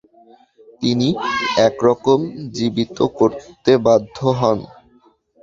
তিনি 0.81 1.07
একরকম 1.59 2.19
জীবিত 2.55 2.97
করতে 3.19 3.71
বাধ্য 3.85 4.17
হন। 4.39 4.59